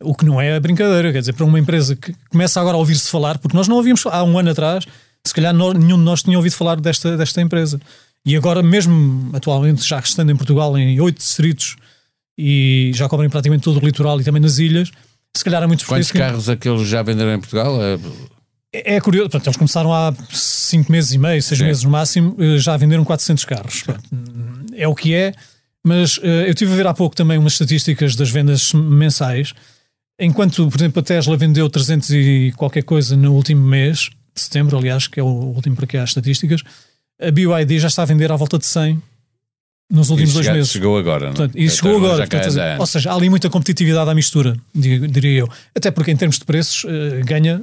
o 0.03 0.15
que 0.15 0.25
não 0.25 0.41
é 0.41 0.59
brincadeira. 0.61 1.13
Quer 1.13 1.21
dizer, 1.21 1.33
para 1.33 1.45
uma 1.47 1.59
empresa 1.59 1.97
que 1.97 2.15
começa 2.31 2.61
agora 2.61 2.77
a 2.77 2.79
ouvir-se 2.79 3.11
falar, 3.11 3.39
porque 3.39 3.57
nós 3.57 3.69
não 3.69 3.77
ouvíamos 3.77 4.05
há 4.07 4.23
um 4.23 4.39
ano 4.39 4.51
atrás, 4.51 4.85
se 5.27 5.33
calhar 5.35 5.55
nenhum 5.55 5.99
de 5.99 6.05
nós 6.05 6.23
tinha 6.23 6.37
ouvido 6.37 6.53
falar 6.55 6.79
desta, 6.81 7.17
desta 7.17 7.41
empresa. 7.41 7.81
E 8.25 8.37
agora, 8.37 8.63
mesmo 8.63 9.31
atualmente, 9.35 9.83
já 9.87 9.99
estando 9.99 10.31
em 10.31 10.37
Portugal 10.37 10.77
em 10.77 11.01
oito 11.01 11.19
distritos 11.19 11.77
e 12.41 12.91
já 12.95 13.07
cobrem 13.07 13.29
praticamente 13.29 13.63
todo 13.63 13.79
o 13.79 13.85
litoral 13.85 14.19
e 14.19 14.25
também 14.25 14.41
nas 14.41 14.59
ilhas, 14.59 14.91
se 15.37 15.45
calhar 15.45 15.63
há 15.63 15.69
muitos 15.69 15.85
Quantos 15.85 16.11
carros 16.11 16.49
é 16.49 16.57
que 16.57 16.67
eles 16.67 16.89
já 16.89 17.03
venderam 17.03 17.35
em 17.35 17.39
Portugal? 17.39 17.83
Eh, 17.83 17.99
é 18.73 18.97
é 18.97 19.01
curioso, 19.01 19.29
portanto, 19.29 19.47
eles 19.49 19.57
começaram 19.59 19.93
há 19.93 20.15
5 20.31 20.91
meses 20.91 21.13
e 21.13 21.19
meio, 21.19 21.43
6 21.43 21.59
Sim. 21.59 21.65
meses 21.67 21.85
no 21.85 21.91
máximo, 21.91 22.35
eh, 22.39 22.57
já 22.59 22.77
venderam 22.79 23.05
400 23.05 23.45
carros. 23.45 23.83
Pronto, 23.83 24.03
É 24.75 24.89
o 24.89 24.95
que 24.95 25.13
é, 25.15 25.35
mas 25.85 26.19
eh, 26.23 26.47
eu 26.47 26.51
estive 26.51 26.73
a 26.73 26.77
ver 26.77 26.87
há 26.87 26.95
pouco 26.95 27.15
também 27.15 27.37
umas 27.37 27.53
estatísticas 27.53 28.17
das 28.17 28.31
vendas 28.31 28.73
mensais. 28.73 29.53
Enquanto, 30.19 30.69
por 30.69 30.79
exemplo, 30.79 31.01
a 31.01 31.03
Tesla 31.03 31.37
vendeu 31.37 31.69
300 31.69 32.11
e 32.11 32.53
qualquer 32.57 32.83
coisa 32.83 33.17
no 33.17 33.35
último 33.35 33.67
mês, 33.67 34.11
de 34.35 34.41
setembro, 34.41 34.79
aliás, 34.79 35.07
que 35.07 35.21
é 35.21 35.23
o 35.23 35.27
último 35.27 35.77
para 35.77 35.87
que 35.87 35.97
há 35.97 36.03
as 36.03 36.11
estatísticas, 36.11 36.63
a 37.21 37.31
BYD 37.31 37.79
já 37.79 37.89
está 37.89 38.03
a 38.03 38.07
vender 38.07 38.33
à 38.33 38.37
volta 38.37 38.59
de 38.59 38.67
100 38.67 39.03
nos 39.91 40.09
últimos 40.11 40.33
dois 40.35 40.47
já 40.47 40.53
meses. 40.53 40.71
chegou 40.71 40.97
agora, 40.97 41.27
não 41.27 41.33
é? 41.33 41.35
Portanto, 41.35 41.59
isso 41.59 41.75
A 41.75 41.77
chegou 41.91 41.97
agora. 42.07 42.27
portanto, 42.27 42.59
há 42.61 42.77
ou 42.79 42.87
seja, 42.87 43.11
há 43.11 43.15
ali 43.15 43.29
muita 43.29 43.51
competitividade 43.51 44.09
à 44.11 44.15
mistura, 44.15 44.57
diria 44.75 45.41
eu. 45.41 45.49
Até 45.75 45.91
porque, 45.91 46.11
em 46.11 46.17
termos 46.17 46.39
de 46.39 46.45
preços, 46.45 46.85
eh, 46.89 47.23
ganha 47.25 47.61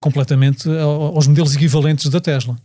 completamente 0.00 0.68
ao- 0.68 1.16
aos 1.16 1.26
modelos 1.26 1.54
equivalentes 1.54 2.08
da 2.10 2.20
Tesla. 2.20 2.56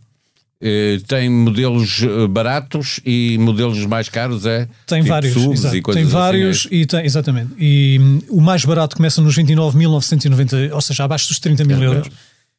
Eh, 0.64 1.00
tem 1.08 1.28
modelos 1.28 2.02
eh, 2.04 2.26
baratos 2.28 3.00
e 3.04 3.36
modelos 3.38 3.84
mais 3.84 4.08
caros, 4.08 4.46
é? 4.46 4.68
Tem 4.86 5.00
Tipo 5.02 5.08
vários, 5.12 5.36
exato. 5.36 5.76
e 5.76 5.82
coisas 5.82 6.00
tem 6.00 6.04
assim, 6.06 6.12
vários 6.12 6.68
é? 6.70 6.74
e 6.76 6.86
tem, 6.86 7.04
exatamente. 7.04 7.50
E 7.58 7.98
hum, 8.00 8.20
o 8.30 8.40
mais 8.40 8.64
barato 8.64 8.94
começa 8.96 9.20
nos 9.20 9.34
29.990, 9.36 10.72
ou 10.72 10.80
seja, 10.80 11.04
abaixo 11.04 11.26
dos 11.28 11.38
30 11.40 11.64
mil 11.64 11.82
euros. 11.82 12.08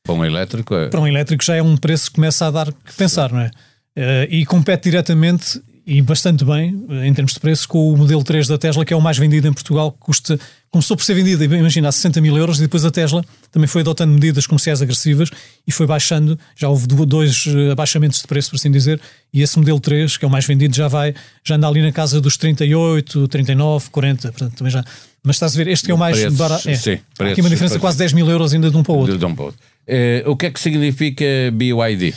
Para 0.04 0.16
um 0.16 0.26
elétrico 0.26 0.76
é. 0.76 0.90
Para 0.90 1.00
um 1.00 1.08
elétrico 1.08 1.44
já 1.44 1.56
é 1.56 1.62
um 1.62 1.78
preço 1.78 2.10
que 2.10 2.16
começa 2.16 2.46
a 2.46 2.52
dar 2.52 2.72
que 2.74 2.94
pensar, 2.98 3.32
não 3.32 3.40
é? 3.40 3.52
Eh, 3.96 4.28
e 4.30 4.46
compete 4.46 4.84
diretamente 4.90 5.62
e 5.85 6.01
bastante 6.01 6.45
bem, 6.45 6.85
eh, 6.89 7.07
em 7.07 7.13
termos 7.13 7.33
de 7.33 7.39
preço, 7.39 7.68
com 7.68 7.91
o 7.94 7.97
modelo 7.97 8.24
3 8.24 8.47
da 8.47 8.57
Tesla, 8.57 8.85
que 8.85 8.94
é 8.94 8.97
o 8.97 9.01
mais 9.01 9.18
vendido 9.18 9.47
em 9.47 9.53
Portugal, 9.53 9.91
que 9.91 10.00
custa, 10.00 10.39
começou 10.71 10.95
por 10.95 11.03
ser 11.03 11.13
vendido, 11.13 11.44
imagina, 11.44 11.89
a 11.89 11.91
60 11.91 12.21
mil 12.21 12.35
euros, 12.38 12.57
e 12.59 12.62
depois 12.62 12.85
a 12.85 12.89
Tesla 12.91 13.24
também 13.51 13.68
foi 13.68 13.81
adotando 13.81 14.13
medidas 14.13 14.47
comerciais 14.47 14.81
agressivas 14.81 15.30
e 15.68 15.71
foi 15.71 15.85
baixando, 15.85 16.39
já 16.56 16.69
houve 16.69 16.88
do- 16.88 17.06
dois 17.06 17.45
eh, 17.47 17.71
abaixamentos 17.71 18.21
de 18.21 18.27
preço, 18.27 18.50
por 18.50 18.56
assim 18.56 18.71
dizer, 18.71 19.00
e 19.33 19.41
esse 19.41 19.57
modelo 19.59 19.80
3, 19.80 20.15
que 20.18 20.24
é 20.25 20.27
o 20.27 20.31
mais 20.31 20.45
vendido, 20.45 20.75
já 20.75 20.88
vai, 20.88 21.13
já 21.44 21.56
anda 21.56 21.68
ali 21.68 21.81
na 21.81 21.91
casa 21.91 22.21
dos 22.21 22.38
38, 22.38 23.27
39, 23.27 23.90
40, 23.92 24.31
portanto 24.31 24.56
também 24.57 24.71
já. 24.71 24.83
Mas 25.25 25.35
estás 25.37 25.54
a 25.54 25.57
ver, 25.57 25.68
este 25.69 25.85
que 25.85 25.92
é 25.92 25.94
o 25.94 25.97
mais 25.97 26.18
Preços, 26.18 26.37
barato. 26.37 26.69
É. 26.69 26.75
sim, 26.75 26.92
Há 26.92 26.94
aqui 26.95 27.02
preços, 27.18 27.40
uma 27.40 27.49
diferença 27.49 27.56
de 27.56 27.57
preços. 27.59 27.81
quase 27.81 27.97
10 27.97 28.13
mil 28.13 28.30
euros 28.30 28.54
ainda 28.54 28.69
de 28.71 28.75
um 28.78 28.83
para 28.83 28.94
o 28.94 28.97
outro. 28.97 29.13
De 29.13 29.19
Dom 29.19 29.33
Paulo. 29.33 29.54
Eh, 29.87 30.23
o 30.28 30.35
que 30.35 30.45
é 30.47 30.52
que 30.52 30.59
significa 30.59 31.25
BYD? 31.54 32.13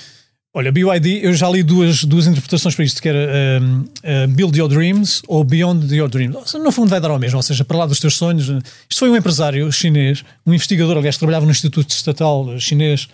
Olha, 0.58 0.72
BYD, 0.72 1.20
eu 1.22 1.34
já 1.34 1.50
li 1.50 1.62
duas, 1.62 2.02
duas 2.02 2.26
interpretações 2.26 2.75
para 2.75 2.82
isto, 2.82 3.02
que 3.02 3.10
era 3.10 3.60
um, 3.60 3.80
uh, 3.80 4.26
Build 4.26 4.58
Your 4.58 4.70
Dreams 4.70 5.20
ou 5.28 5.44
Beyond 5.44 5.94
Your 5.94 6.08
Dreams. 6.08 6.54
No 6.54 6.72
fundo 6.72 6.88
vai 6.88 6.98
dar 6.98 7.10
ao 7.10 7.18
mesmo, 7.18 7.36
ou 7.36 7.42
seja, 7.42 7.62
para 7.62 7.76
lá 7.76 7.84
dos 7.84 8.00
teus 8.00 8.16
sonhos. 8.16 8.48
Isto 8.88 9.00
foi 9.00 9.10
um 9.10 9.16
empresário 9.16 9.70
chinês, 9.70 10.25
um 10.46 10.54
investigador, 10.54 10.96
aliás, 10.96 11.18
trabalhava 11.18 11.44
no 11.44 11.50
Instituto 11.50 11.90
Estatal 11.90 12.58
Chinês, 12.58 13.06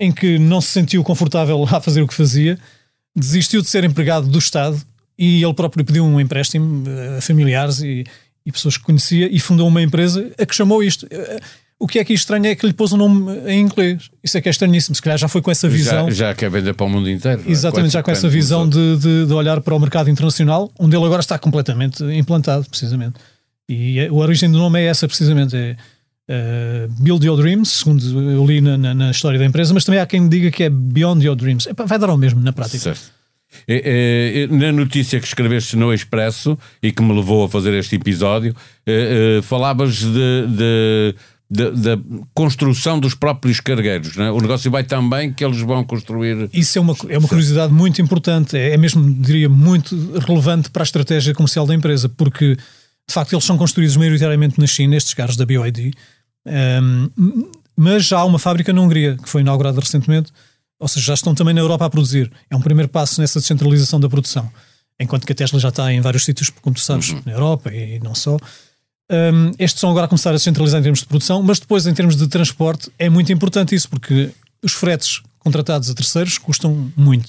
em 0.00 0.10
que 0.10 0.38
não 0.38 0.58
se 0.62 0.68
sentiu 0.68 1.04
confortável 1.04 1.62
a 1.70 1.82
fazer 1.82 2.00
o 2.00 2.08
que 2.08 2.14
fazia, 2.14 2.58
desistiu 3.14 3.60
de 3.60 3.68
ser 3.68 3.84
empregado 3.84 4.26
do 4.26 4.38
Estado 4.38 4.80
e 5.18 5.44
ele 5.44 5.52
próprio 5.52 5.84
pediu 5.84 6.02
um 6.02 6.18
empréstimo 6.18 6.82
a 7.18 7.20
familiares 7.20 7.82
e, 7.82 8.06
e 8.46 8.50
pessoas 8.50 8.78
que 8.78 8.84
conhecia 8.84 9.28
e 9.30 9.38
fundou 9.38 9.68
uma 9.68 9.82
empresa 9.82 10.32
a 10.38 10.46
que 10.46 10.54
chamou 10.54 10.82
isto. 10.82 11.04
Uh, 11.04 11.65
O 11.78 11.86
que 11.86 11.98
é 11.98 12.04
que 12.04 12.12
é 12.12 12.16
estranho 12.16 12.46
é 12.46 12.54
que 12.54 12.66
lhe 12.66 12.72
pôs 12.72 12.92
o 12.92 12.96
nome 12.96 13.30
em 13.46 13.60
inglês. 13.60 14.08
Isso 14.24 14.38
é 14.38 14.40
que 14.40 14.48
é 14.48 14.50
estranhíssimo. 14.50 14.94
Se 14.94 15.02
calhar 15.02 15.18
já 15.18 15.28
foi 15.28 15.42
com 15.42 15.50
essa 15.50 15.68
visão. 15.68 16.06
Já, 16.10 16.28
já 16.28 16.34
quer 16.34 16.50
vender 16.50 16.72
para 16.72 16.86
o 16.86 16.88
mundo 16.88 17.08
inteiro. 17.10 17.42
é? 17.46 17.50
Exatamente, 17.50 17.92
já 17.92 18.02
com 18.02 18.10
essa 18.10 18.28
visão 18.28 18.66
de, 18.68 18.96
de, 18.96 19.26
de 19.26 19.32
olhar 19.34 19.60
para 19.60 19.74
o 19.74 19.78
mercado 19.78 20.08
internacional, 20.08 20.72
onde 20.78 20.96
ele 20.96 21.04
agora 21.04 21.20
está 21.20 21.38
completamente 21.38 22.02
implantado, 22.04 22.66
precisamente. 22.70 23.14
E 23.68 24.00
a 24.06 24.12
origem 24.12 24.50
do 24.50 24.56
nome 24.58 24.80
é 24.80 24.84
essa, 24.86 25.06
precisamente. 25.06 25.54
É 25.54 25.76
eh, 26.28 26.88
Build 26.98 27.24
Your 27.26 27.36
Dreams, 27.36 27.68
segundo 27.68 28.02
eu 28.32 28.44
li 28.46 28.60
na, 28.60 28.76
na, 28.78 28.94
na 28.94 29.10
história 29.10 29.38
da 29.38 29.44
empresa, 29.44 29.74
mas 29.74 29.84
também 29.84 30.00
há 30.00 30.06
quem 30.06 30.28
diga 30.28 30.50
que 30.50 30.62
é 30.64 30.70
Beyond 30.70 31.24
Your 31.26 31.36
Dreams. 31.36 31.66
Epá, 31.68 31.84
vai 31.84 31.98
dar 31.98 32.08
ao 32.08 32.16
mesmo 32.16 32.40
na 32.40 32.52
prática. 32.52 32.78
Certo. 32.78 33.12
Eh, 33.68 34.48
Na 34.50 34.72
notícia 34.72 35.20
que 35.20 35.26
escreveste 35.26 35.76
no 35.76 35.92
Expresso 35.92 36.58
e 36.82 36.90
que 36.92 37.02
me 37.02 37.12
levou 37.14 37.44
a 37.44 37.48
fazer 37.48 37.72
este 37.74 37.96
episódio, 37.96 38.54
eh, 38.86 39.38
eh, 39.38 39.42
falavas 39.42 39.98
de, 39.98 40.46
de- 40.48 41.14
da 41.48 41.96
construção 42.34 42.98
dos 42.98 43.14
próprios 43.14 43.60
cargueiros. 43.60 44.16
é? 44.18 44.30
O 44.30 44.40
negócio 44.40 44.70
vai 44.70 44.82
tão 44.82 45.08
bem 45.08 45.32
que 45.32 45.44
eles 45.44 45.60
vão 45.60 45.84
construir. 45.84 46.50
Isso 46.52 46.78
é 46.78 46.80
uma, 46.80 46.96
é 47.08 47.18
uma 47.18 47.28
curiosidade 47.28 47.72
muito 47.72 48.02
importante, 48.02 48.56
é, 48.56 48.74
é 48.74 48.76
mesmo, 48.76 49.14
diria, 49.22 49.48
muito 49.48 49.94
relevante 50.26 50.70
para 50.70 50.82
a 50.82 50.84
estratégia 50.84 51.34
comercial 51.34 51.66
da 51.66 51.74
empresa, 51.74 52.08
porque 52.08 52.56
de 52.56 53.14
facto 53.14 53.32
eles 53.32 53.44
são 53.44 53.56
construídos 53.56 53.96
maioritariamente 53.96 54.58
na 54.58 54.66
China, 54.66 54.96
estes 54.96 55.14
carros 55.14 55.36
da 55.36 55.46
BYD, 55.46 55.92
Ehm, 56.46 57.10
mas 57.76 58.06
já 58.06 58.20
há 58.20 58.24
uma 58.24 58.38
fábrica 58.38 58.72
na 58.72 58.80
Hungria 58.80 59.16
que 59.16 59.28
foi 59.28 59.40
inaugurada 59.40 59.80
recentemente, 59.80 60.32
ou 60.78 60.88
seja, 60.88 61.06
já 61.06 61.14
estão 61.14 61.34
também 61.34 61.52
na 61.52 61.60
Europa 61.60 61.84
a 61.84 61.90
produzir. 61.90 62.30
É 62.48 62.56
um 62.56 62.60
primeiro 62.60 62.88
passo 62.88 63.20
nessa 63.20 63.40
descentralização 63.40 63.98
da 63.98 64.08
produção. 64.08 64.50
enquanto 64.98 65.26
que 65.26 65.32
a 65.32 65.34
Tesla 65.34 65.60
já 65.60 65.68
está 65.68 65.92
em 65.92 66.00
vários 66.00 66.24
sítios, 66.24 66.48
como 66.48 66.74
tu 66.74 66.80
sabes, 66.80 67.10
uhum. 67.10 67.20
na 67.26 67.32
Europa 67.32 67.70
e 67.70 67.98
não 67.98 68.14
só. 68.14 68.38
Um, 69.10 69.52
estes 69.58 69.80
são 69.80 69.90
agora 69.90 70.06
a 70.06 70.08
começar 70.08 70.34
a 70.34 70.38
centralizar 70.38 70.80
em 70.80 70.82
termos 70.82 71.00
de 71.00 71.06
produção, 71.06 71.42
mas 71.42 71.60
depois, 71.60 71.86
em 71.86 71.94
termos 71.94 72.16
de 72.16 72.26
transporte, 72.26 72.90
é 72.98 73.08
muito 73.08 73.32
importante 73.32 73.74
isso, 73.74 73.88
porque 73.88 74.30
os 74.62 74.72
fretes 74.72 75.22
contratados 75.38 75.88
a 75.90 75.94
terceiros 75.94 76.38
custam 76.38 76.92
muito. 76.96 77.28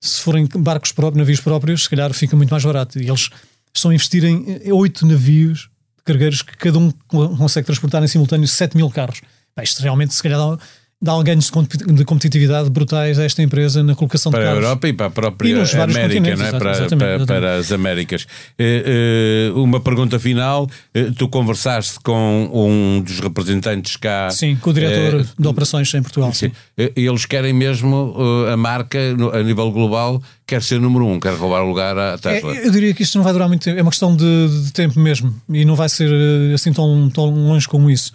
Se 0.00 0.20
forem 0.20 0.48
barcos 0.56 0.92
próprios, 0.92 1.18
navios 1.18 1.40
próprios, 1.40 1.84
se 1.84 1.90
calhar 1.90 2.12
fica 2.14 2.36
muito 2.36 2.50
mais 2.50 2.64
barato. 2.64 2.98
E 2.98 3.08
eles 3.08 3.28
estão 3.74 3.90
a 3.90 3.94
investir 3.94 4.24
em 4.24 4.72
oito 4.72 5.06
navios 5.06 5.68
de 5.98 6.04
cargueiros 6.04 6.42
que 6.42 6.56
cada 6.56 6.78
um 6.78 6.90
consegue 7.36 7.66
transportar 7.66 8.02
em 8.02 8.08
simultâneo 8.08 8.48
7 8.48 8.76
mil 8.76 8.90
carros. 8.90 9.20
isto 9.62 9.80
realmente, 9.80 10.14
se 10.14 10.22
calhar, 10.22 10.38
dá, 10.38 10.58
dá 11.02 11.20
ganhos 11.24 11.50
de 11.50 12.04
competitividade 12.04 12.70
brutais 12.70 13.18
a 13.18 13.24
esta 13.24 13.42
empresa 13.42 13.82
na 13.82 13.96
colocação 13.96 14.30
para 14.30 14.40
de 14.40 14.46
carros. 14.46 14.60
Para 14.60 14.68
a 14.68 14.70
Europa 14.70 14.88
e 14.88 14.92
para 14.92 15.06
a 15.06 15.10
própria 15.10 15.82
América, 15.82 16.36
não 16.36 16.46
é? 16.46 16.50
para, 16.52 16.96
para, 16.96 17.26
para, 17.26 17.56
as 17.56 17.72
Américas. 17.72 18.24
Eh, 18.56 19.50
eh, 19.50 19.52
uma 19.56 19.80
pergunta 19.80 20.20
final. 20.20 20.70
Eh, 20.94 21.10
tu 21.18 21.28
conversaste 21.28 21.98
com 22.04 22.48
um 22.54 23.02
dos 23.02 23.18
representantes 23.18 23.96
cá. 23.96 24.30
Sim, 24.30 24.54
com 24.54 24.70
o 24.70 24.72
diretor 24.72 25.26
de 25.36 25.48
operações 25.48 25.92
em 25.92 26.02
Portugal. 26.02 26.32
Sim. 26.32 26.52
Eles 26.94 27.26
querem 27.26 27.52
mesmo 27.52 28.14
a 28.50 28.56
marca 28.56 28.98
a 29.32 29.42
nível 29.42 29.72
global 29.72 30.22
quer 30.46 30.62
ser 30.62 30.78
número 30.78 31.06
um, 31.06 31.18
quer 31.18 31.34
roubar 31.34 31.62
o 31.62 31.68
lugar 31.68 31.96
à 31.96 32.18
Tesla. 32.18 32.54
É, 32.54 32.66
eu 32.66 32.70
diria 32.70 32.92
que 32.92 33.02
isto 33.02 33.16
não 33.16 33.24
vai 33.24 33.32
durar 33.32 33.48
muito 33.48 33.62
tempo, 33.62 33.78
é 33.78 33.82
uma 33.82 33.90
questão 33.90 34.14
de, 34.14 34.64
de 34.64 34.72
tempo 34.72 35.00
mesmo 35.00 35.34
e 35.48 35.64
não 35.64 35.74
vai 35.74 35.88
ser 35.88 36.10
assim 36.52 36.72
tão, 36.72 37.08
tão 37.08 37.30
longe 37.30 37.66
como 37.66 37.90
isso 37.90 38.12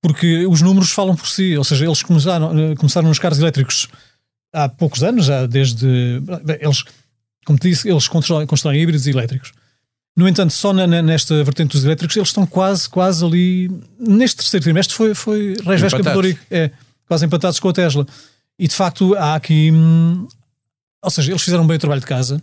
porque 0.00 0.46
os 0.46 0.62
números 0.62 0.90
falam 0.90 1.16
por 1.16 1.28
si, 1.28 1.56
ou 1.56 1.64
seja, 1.64 1.84
eles 1.84 2.02
começaram, 2.02 2.56
eh, 2.58 2.74
começaram 2.76 3.08
nos 3.08 3.18
carros 3.18 3.38
elétricos 3.38 3.88
há 4.52 4.68
poucos 4.68 5.02
anos, 5.02 5.26
já 5.26 5.46
desde. 5.46 6.22
Eles, 6.60 6.84
como 7.44 7.58
te 7.58 7.70
disse, 7.70 7.88
eles 7.88 8.06
constroem, 8.06 8.46
constroem 8.46 8.80
híbridos 8.80 9.06
e 9.06 9.10
elétricos. 9.10 9.52
No 10.16 10.28
entanto, 10.28 10.52
só 10.52 10.72
na, 10.72 10.86
nesta 10.86 11.44
vertente 11.44 11.72
dos 11.72 11.84
elétricos, 11.84 12.16
eles 12.16 12.28
estão 12.28 12.46
quase, 12.46 12.88
quase 12.88 13.24
ali. 13.24 13.70
Neste 13.98 14.38
terceiro 14.38 14.64
trimestre 14.64 14.96
foi, 14.96 15.14
foi 15.14 15.54
Reis 15.64 15.80
é, 16.50 16.70
quase 17.06 17.24
empatados 17.24 17.60
com 17.60 17.68
a 17.68 17.72
Tesla. 17.72 18.06
E 18.58 18.66
de 18.66 18.74
facto 18.74 19.14
há 19.14 19.34
aqui. 19.34 19.70
Hum, 19.72 20.26
ou 21.02 21.10
seja, 21.10 21.30
eles 21.30 21.42
fizeram 21.42 21.66
bem 21.66 21.76
o 21.76 21.80
trabalho 21.80 22.00
de 22.00 22.06
casa, 22.06 22.42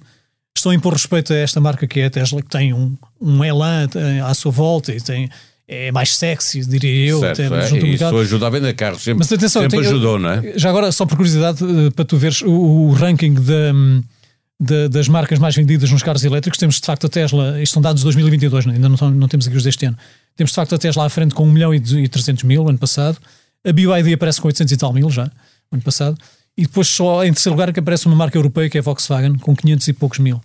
estão 0.56 0.72
a 0.72 0.76
impor 0.76 0.94
respeito 0.94 1.34
a 1.34 1.36
esta 1.36 1.60
marca 1.60 1.86
que 1.86 2.00
é 2.00 2.06
a 2.06 2.10
Tesla, 2.10 2.42
que 2.42 2.48
tem 2.48 2.74
um, 2.74 2.98
um 3.20 3.44
elan 3.44 3.88
à 4.26 4.34
sua 4.34 4.52
volta 4.52 4.94
e 4.94 5.02
tem 5.02 5.30
é 5.68 5.92
mais 5.92 6.16
sexy, 6.16 6.62
diria 6.62 7.10
eu. 7.10 7.20
Certo, 7.20 7.42
até, 7.42 7.76
é, 7.76 7.88
isso 7.88 8.18
ajuda 8.18 8.48
a 8.48 8.50
vender 8.50 8.74
carros, 8.74 9.02
sempre, 9.02 9.20
Mas 9.20 9.32
atenção, 9.32 9.64
sempre 9.64 9.80
tem, 9.80 9.88
ajudou, 9.88 10.20
não 10.20 10.30
é? 10.30 10.54
Já 10.56 10.70
agora, 10.70 10.92
só 10.92 11.06
por 11.06 11.18
curiosidade, 11.18 11.64
eh, 11.64 11.90
para 11.90 12.06
tu 12.06 12.18
veres 12.18 12.42
o, 12.42 12.52
o 12.52 12.94
ranking 12.94 13.34
da, 13.34 13.74
da, 14.60 14.88
das 14.88 15.08
marcas 15.08 15.40
mais 15.40 15.56
vendidas 15.56 15.90
nos 15.90 16.04
carros 16.04 16.24
elétricos, 16.24 16.60
temos 16.60 16.80
de 16.80 16.86
facto 16.86 17.08
a 17.08 17.10
Tesla, 17.10 17.62
isto 17.62 17.74
são 17.74 17.82
dados 17.82 18.02
de 18.02 18.06
2022, 18.06 18.68
ainda 18.68 18.90
não, 18.90 19.12
não 19.12 19.28
temos 19.28 19.48
aqui 19.48 19.58
os 19.58 19.64
deste 19.64 19.86
ano, 19.86 19.98
temos 20.36 20.52
de 20.52 20.56
facto 20.56 20.76
a 20.76 20.78
Tesla 20.78 21.06
à 21.06 21.10
frente 21.10 21.34
com 21.34 21.44
1 21.44 21.52
milhão 21.52 21.74
e 21.74 22.08
300 22.08 22.44
mil 22.44 22.68
ano 22.70 22.78
passado, 22.78 23.18
a 23.66 23.74
BYD 23.74 24.14
aparece 24.14 24.40
com 24.40 24.48
800 24.48 24.72
e 24.72 24.78
tal 24.78 24.94
mil 24.94 25.10
já, 25.10 25.32
ano 25.72 25.82
passado, 25.82 26.16
e 26.56 26.62
depois 26.62 26.88
só 26.88 27.26
em 27.26 27.34
terceiro 27.34 27.56
lugar 27.56 27.74
que 27.74 27.80
aparece 27.80 28.06
uma 28.06 28.16
marca 28.16 28.38
europeia 28.38 28.70
que 28.70 28.78
é 28.78 28.82
a 28.82 28.84
Volkswagen, 28.84 29.36
com 29.36 29.56
500 29.56 29.88
e 29.88 29.94
poucos 29.94 30.20
mil. 30.20 30.40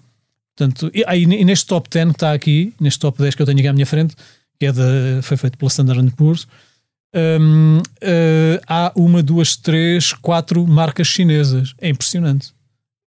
Portanto, 0.57 0.91
e, 0.93 1.05
aí 1.07 1.27
neste 1.27 1.67
top 1.67 1.89
10 1.89 2.07
que 2.07 2.13
está 2.13 2.33
aqui, 2.33 2.73
neste 2.81 2.99
top 2.99 3.19
10 3.23 3.35
que 3.35 3.43
eu 3.43 3.47
tenho 3.47 3.59
aqui 3.59 3.69
à 3.69 3.73
minha 3.73 3.87
frente, 3.87 4.17
é 4.67 4.73
de, 4.73 5.23
foi 5.23 5.37
feito 5.37 5.57
pela 5.59 5.69
Standard 5.69 6.11
Poor's, 6.13 6.47
um, 7.15 7.79
uh, 7.79 8.61
há 8.67 8.93
uma, 8.95 9.23
duas, 9.23 9.57
três, 9.57 10.13
quatro 10.13 10.67
marcas 10.67 11.09
chinesas. 11.09 11.75
É 11.81 11.89
impressionante. 11.89 12.53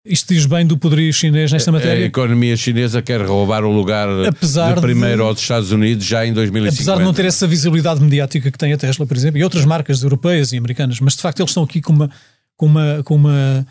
Isto 0.04 0.34
diz 0.34 0.46
bem 0.46 0.64
do 0.64 0.78
poderio 0.78 1.12
chinês 1.12 1.50
nesta 1.50 1.72
matéria. 1.72 2.04
A 2.04 2.06
economia 2.06 2.56
chinesa 2.56 3.02
quer 3.02 3.20
roubar 3.22 3.64
o 3.64 3.72
lugar 3.72 4.08
apesar 4.24 4.76
de 4.76 4.80
primeiro 4.80 5.16
de, 5.16 5.28
aos 5.28 5.40
Estados 5.40 5.72
Unidos 5.72 6.04
já 6.04 6.24
em 6.24 6.32
2050. 6.32 6.74
Apesar 6.74 6.98
de 6.98 7.02
não 7.02 7.12
ter 7.12 7.24
essa 7.24 7.44
visibilidade 7.44 8.00
mediática 8.00 8.52
que 8.52 8.58
tem 8.58 8.72
a 8.72 8.76
Tesla, 8.76 9.04
por 9.04 9.16
exemplo, 9.16 9.38
e 9.38 9.42
outras 9.42 9.64
marcas 9.64 10.02
europeias 10.04 10.52
e 10.52 10.58
americanas, 10.58 11.00
mas 11.00 11.16
de 11.16 11.22
facto 11.22 11.40
eles 11.40 11.50
estão 11.50 11.64
aqui 11.64 11.80
com 11.80 11.92
uma, 11.92 12.10
com 12.56 12.66
uma, 12.66 13.02
com 13.02 13.16
uma 13.16 13.66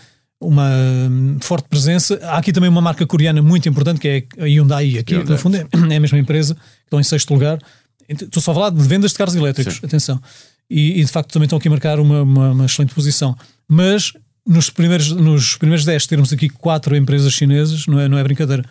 uma 0.46 0.70
hum, 1.10 1.38
forte 1.42 1.68
presença. 1.68 2.20
Há 2.24 2.38
aqui 2.38 2.54
também 2.54 2.70
uma 2.70 2.82
marca 2.82 3.06
coreana 3.06 3.42
muito 3.42 3.68
importante 3.68 4.00
que 4.00 4.08
é 4.08 4.44
a 4.44 4.46
Hyundai, 4.46 4.98
aqui 4.98 5.16
Hyundai. 5.16 5.34
no 5.34 5.38
fundo 5.38 5.58
é, 5.58 5.68
é 5.94 5.98
a 5.98 6.00
mesma 6.00 6.18
empresa, 6.18 6.56
estão 6.84 7.00
em 7.00 7.04
sexto 7.04 7.34
lugar. 7.34 7.60
Estou 8.08 8.42
só 8.42 8.52
a 8.52 8.54
falar 8.54 8.70
de 8.70 8.82
vendas 8.84 9.12
de 9.12 9.18
carros 9.18 9.36
elétricos, 9.36 9.76
Sim. 9.76 9.86
atenção. 9.86 10.22
E, 10.70 11.00
e, 11.00 11.06
de 11.06 11.12
facto 11.12 11.32
também 11.32 11.46
estão 11.46 11.58
aqui 11.58 11.68
a 11.68 11.72
marcar 11.72 12.00
uma, 12.00 12.22
uma, 12.22 12.52
uma, 12.52 12.66
excelente 12.66 12.94
posição. 12.94 13.36
Mas 13.68 14.14
nos 14.46 14.70
primeiros, 14.70 15.12
nos 15.12 15.56
primeiros 15.58 15.86
10 15.86 16.08
termos 16.08 16.34
aqui 16.34 16.50
quatro 16.50 16.96
empresas 16.96 17.34
chinesas, 17.34 17.88
não 17.88 18.00
é, 18.00 18.08
não 18.08 18.18
é 18.18 18.24
brincadeira. 18.24 18.64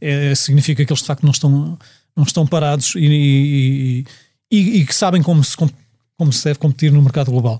É, 0.00 0.34
significa 0.34 0.84
que 0.84 0.92
eles 0.92 1.00
de 1.00 1.06
facto 1.06 1.22
não 1.22 1.32
estão, 1.32 1.78
não 2.16 2.24
estão 2.24 2.46
parados 2.46 2.94
e, 2.96 3.00
e, 3.00 4.04
e, 4.50 4.80
e 4.80 4.86
que 4.86 4.94
sabem 4.94 5.22
como 5.22 5.42
se, 5.44 5.56
como 5.56 6.32
se 6.32 6.44
deve 6.44 6.58
competir 6.58 6.92
no 6.92 7.02
mercado 7.02 7.30
global. 7.30 7.58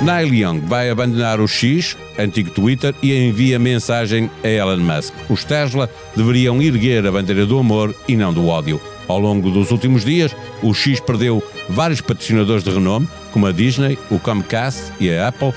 Neil 0.00 0.32
Young 0.32 0.60
vai 0.60 0.90
abandonar 0.90 1.40
o 1.40 1.48
X, 1.48 1.96
antigo 2.16 2.50
Twitter, 2.50 2.94
e 3.02 3.12
envia 3.12 3.58
mensagem 3.58 4.30
a 4.44 4.48
Elon 4.48 4.76
Musk. 4.76 5.12
Os 5.28 5.42
Tesla 5.42 5.90
deveriam 6.16 6.62
erguer 6.62 7.04
a 7.04 7.10
bandeira 7.10 7.44
do 7.44 7.58
amor 7.58 7.94
e 8.06 8.16
não 8.16 8.32
do 8.32 8.46
ódio. 8.46 8.80
Ao 9.08 9.18
longo 9.18 9.50
dos 9.50 9.72
últimos 9.72 10.04
dias, 10.04 10.36
o 10.62 10.72
X 10.72 11.00
perdeu 11.00 11.42
vários 11.68 12.00
patrocinadores 12.00 12.62
de 12.62 12.70
renome, 12.70 13.08
como 13.32 13.46
a 13.46 13.52
Disney, 13.52 13.98
o 14.08 14.20
Comcast 14.20 14.92
e 15.00 15.10
a 15.10 15.28
Apple, 15.28 15.52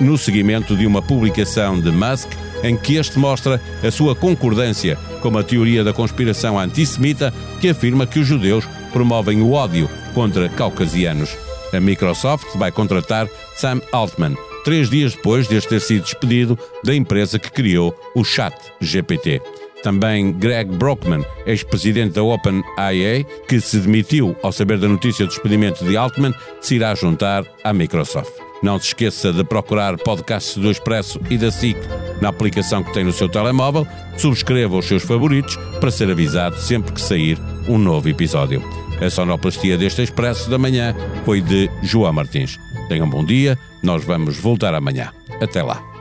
no 0.00 0.18
seguimento 0.18 0.76
de 0.76 0.86
uma 0.86 1.00
publicação 1.00 1.80
de 1.80 1.92
Musk 1.92 2.30
em 2.64 2.76
que 2.76 2.96
este 2.96 3.16
mostra 3.18 3.60
a 3.82 3.90
sua 3.92 4.16
concordância 4.16 4.98
com 5.20 5.38
a 5.38 5.44
teoria 5.44 5.84
da 5.84 5.92
conspiração 5.92 6.58
antissemita 6.58 7.32
que 7.60 7.68
afirma 7.68 8.06
que 8.06 8.18
os 8.18 8.26
judeus 8.26 8.66
promovem 8.92 9.40
o 9.40 9.52
ódio 9.52 9.88
contra 10.14 10.48
caucasianos. 10.48 11.36
A 11.74 11.80
Microsoft 11.80 12.56
vai 12.56 12.70
contratar 12.70 13.28
Sam 13.56 13.80
Altman, 13.90 14.36
três 14.64 14.88
dias 14.88 15.14
depois 15.14 15.48
de 15.48 15.60
ter 15.60 15.80
sido 15.80 16.04
despedido 16.04 16.58
da 16.84 16.94
empresa 16.94 17.38
que 17.38 17.50
criou 17.50 17.94
o 18.14 18.24
Chat 18.24 18.54
GPT. 18.80 19.42
Também 19.82 20.32
Greg 20.32 20.70
Brockman, 20.76 21.24
ex-presidente 21.44 22.14
da 22.14 22.22
OpenAI, 22.22 23.26
que 23.48 23.60
se 23.60 23.78
demitiu 23.78 24.36
ao 24.42 24.52
saber 24.52 24.78
da 24.78 24.88
notícia 24.88 25.26
do 25.26 25.28
despedimento 25.28 25.84
de 25.84 25.96
Altman, 25.96 26.34
se 26.60 26.76
irá 26.76 26.94
juntar 26.94 27.44
à 27.62 27.72
Microsoft. 27.72 28.32
Não 28.62 28.78
se 28.78 28.86
esqueça 28.86 29.32
de 29.32 29.44
procurar 29.44 29.98
podcasts 29.98 30.56
do 30.56 30.70
Expresso 30.70 31.20
e 31.28 31.36
da 31.36 31.50
SIC 31.50 31.76
na 32.22 32.30
aplicação 32.30 32.82
que 32.82 32.94
tem 32.94 33.04
no 33.04 33.12
seu 33.12 33.28
telemóvel. 33.28 33.86
Subscreva 34.16 34.78
os 34.78 34.86
seus 34.86 35.02
favoritos 35.02 35.56
para 35.80 35.90
ser 35.90 36.10
avisado 36.10 36.56
sempre 36.56 36.92
que 36.92 37.00
sair 37.00 37.38
um 37.68 37.76
novo 37.76 38.08
episódio. 38.08 38.83
A 39.00 39.10
sonoplastia 39.10 39.76
deste 39.76 40.02
Expresso 40.02 40.48
da 40.48 40.58
Manhã 40.58 40.94
foi 41.24 41.40
de 41.40 41.70
João 41.82 42.12
Martins. 42.12 42.58
Tenham 42.88 43.06
um 43.06 43.10
bom 43.10 43.24
dia, 43.24 43.58
nós 43.82 44.04
vamos 44.04 44.38
voltar 44.38 44.74
amanhã. 44.74 45.12
Até 45.40 45.62
lá. 45.62 45.93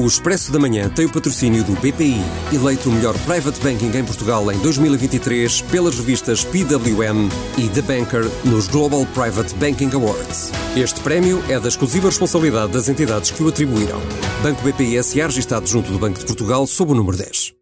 O 0.00 0.06
Expresso 0.06 0.50
da 0.50 0.58
Manhã 0.58 0.88
tem 0.88 1.04
o 1.04 1.12
patrocínio 1.12 1.62
do 1.62 1.72
BPI, 1.72 2.24
eleito 2.54 2.88
o 2.88 2.92
melhor 2.92 3.14
private 3.26 3.60
banking 3.60 3.94
em 3.94 4.02
Portugal 4.02 4.50
em 4.50 4.58
2023 4.60 5.60
pelas 5.60 5.98
revistas 5.98 6.42
PWM 6.42 7.28
e 7.58 7.68
The 7.68 7.82
Banker 7.82 8.24
nos 8.46 8.66
Global 8.66 9.04
Private 9.12 9.54
Banking 9.56 9.90
Awards. 9.92 10.52
Este 10.74 11.00
prémio 11.00 11.44
é 11.50 11.60
da 11.60 11.68
exclusiva 11.68 12.08
responsabilidade 12.08 12.72
das 12.72 12.88
entidades 12.88 13.30
que 13.30 13.42
o 13.42 13.48
atribuíram. 13.48 14.00
Banco 14.42 14.62
BPI 14.62 15.02
SA 15.04 15.26
registado 15.26 15.66
junto 15.66 15.92
do 15.92 15.98
Banco 15.98 16.18
de 16.18 16.24
Portugal 16.24 16.66
sob 16.66 16.92
o 16.92 16.94
número 16.94 17.18
10. 17.18 17.59